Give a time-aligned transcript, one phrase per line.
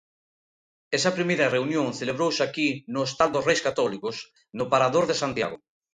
[0.97, 4.15] Esa primeira reunión celebrouse aquí no hostal dos Reis Católicos,
[4.57, 5.57] no Parador de Santiago.